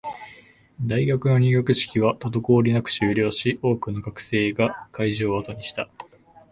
[0.81, 5.89] 大学の入学式は滞りなく終了し、多くの学生が会場を後にした